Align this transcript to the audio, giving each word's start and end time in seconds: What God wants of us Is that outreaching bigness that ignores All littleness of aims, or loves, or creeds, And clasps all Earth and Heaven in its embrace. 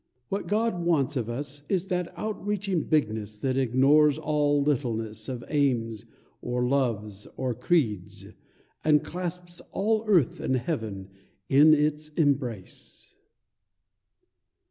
What 0.29 0.47
God 0.47 0.83
wants 0.83 1.15
of 1.15 1.29
us 1.29 1.61
Is 1.69 1.85
that 1.89 2.11
outreaching 2.17 2.85
bigness 2.85 3.37
that 3.37 3.55
ignores 3.55 4.17
All 4.17 4.63
littleness 4.63 5.29
of 5.29 5.43
aims, 5.47 6.07
or 6.41 6.65
loves, 6.67 7.27
or 7.37 7.53
creeds, 7.53 8.25
And 8.83 9.03
clasps 9.03 9.61
all 9.71 10.03
Earth 10.07 10.39
and 10.39 10.55
Heaven 10.55 11.07
in 11.49 11.75
its 11.75 12.09
embrace. 12.17 13.15